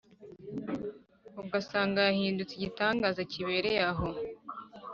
ugasanga 1.41 1.99
yahindutse 2.09 2.53
igitangaza 2.55 3.21
kibereye 3.31 3.81
aho! 3.91 4.07